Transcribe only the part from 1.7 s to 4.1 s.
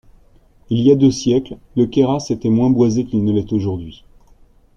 le Queyras était moins boisé qu’il ne l’est aujourd’hui.